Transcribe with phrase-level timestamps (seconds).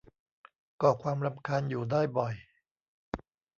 [0.81, 2.33] ก่อความรำคาญอยู่ได้บ่อย